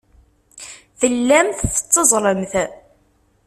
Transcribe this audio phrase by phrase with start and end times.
[0.99, 2.53] Tellamt tetteẓẓlemt.